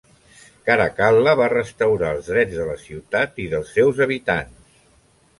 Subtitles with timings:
[0.67, 4.81] Caracal·la va restaurar els drets de la ciutat i dels seus habitants.